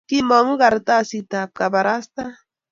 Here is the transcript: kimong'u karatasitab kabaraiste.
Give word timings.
kimong'u 0.09 0.53
karatasitab 0.61 1.49
kabaraiste. 1.59 2.23